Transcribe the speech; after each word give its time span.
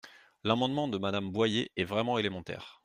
L’amendement 0.43 0.87
de 0.87 0.97
Madame 0.97 1.31
Boyer 1.31 1.71
est 1.75 1.83
vraiment 1.83 2.17
élémentaire. 2.17 2.79